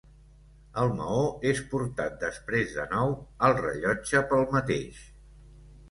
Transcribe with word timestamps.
El 0.83 0.89
maó 1.01 1.19
és 1.51 1.61
portat 1.75 2.17
després 2.25 2.75
de 2.81 2.89
nou 2.97 3.15
al 3.49 3.57
rellotge 3.63 4.27
pel 4.33 4.51
mateix. 4.59 5.09